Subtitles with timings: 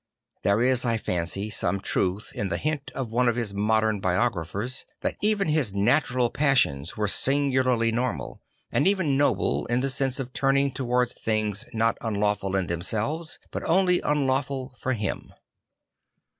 [0.41, 4.83] There is, I fancy, some truth in the hint of one of his modern biographers,
[5.01, 8.41] that even his natural passions were singularly normal
[8.71, 13.37] and even noble, in the sense of turning towards things not unlawful in them selves
[13.51, 15.31] but only unlawful for him.